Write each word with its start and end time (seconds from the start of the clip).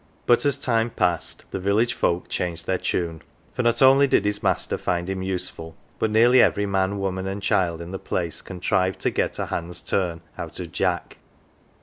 But 0.25 0.47
as 0.47 0.57
time 0.57 0.89
passed 0.89 1.45
the 1.51 1.59
village 1.59 1.93
folk 1.93 2.27
changed 2.27 2.65
their 2.65 2.79
tune, 2.79 3.21
for 3.53 3.61
not 3.61 3.83
only 3.83 4.07
did 4.07 4.25
his 4.25 4.41
master 4.41 4.79
find 4.79 5.07
him 5.07 5.21
useful, 5.21 5.75
but 5.99 6.09
nearly 6.09 6.41
every 6.41 6.65
man, 6.65 6.97
woman, 6.97 7.27
and 7.27 7.39
child 7.39 7.81
in 7.81 7.91
the 7.91 7.99
place 7.99 8.41
contrived 8.41 8.99
to 9.01 9.11
get" 9.11 9.37
a 9.37 9.45
hand's 9.45 9.79
turn" 9.83 10.21
out 10.39 10.59
of 10.59 10.71
Jack. 10.71 11.17